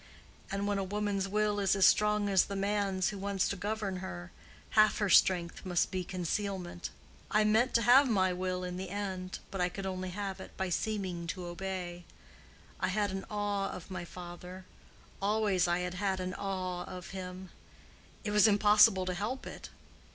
[0.49, 3.97] And when a woman's will is as strong as the man's who wants to govern
[3.97, 4.31] her,
[4.71, 6.89] half her strength must be concealment.
[7.29, 10.57] I meant to have my will in the end, but I could only have it
[10.57, 12.03] by seeming to obey.
[12.79, 17.51] I had an awe of my father—always I had had an awe of him:
[18.23, 19.69] it was impossible to help it.